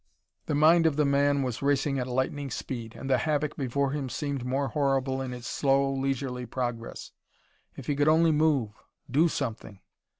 The 0.47 0.55
mind 0.55 0.87
of 0.87 0.95
the 0.95 1.05
man 1.05 1.43
was 1.43 1.61
racing 1.61 1.99
at 1.99 2.07
lightning 2.07 2.49
speed, 2.49 2.95
and 2.95 3.07
the 3.07 3.19
havoc 3.19 3.55
before 3.55 3.91
him 3.91 4.09
seemed 4.09 4.43
more 4.43 4.69
horrible 4.69 5.21
in 5.21 5.31
its 5.31 5.45
slow, 5.45 5.93
leisurely 5.93 6.47
progress. 6.47 7.11
If 7.77 7.85
he 7.85 7.95
could 7.95 8.07
only 8.07 8.31
move 8.31 8.71
do 9.11 9.27
something! 9.27 9.79